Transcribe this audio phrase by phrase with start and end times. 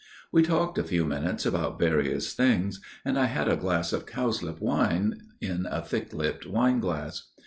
[0.31, 4.59] We talked a few minutes about various things, and I had a glass of cowslip
[4.59, 7.29] wine in a thick lipped wineglass.